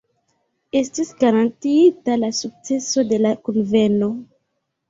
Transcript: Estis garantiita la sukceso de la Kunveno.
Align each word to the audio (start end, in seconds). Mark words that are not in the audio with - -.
Estis 0.79 1.11
garantiita 1.19 2.17
la 2.23 2.31
sukceso 2.39 3.07
de 3.13 3.23
la 3.27 3.35
Kunveno. 3.47 4.09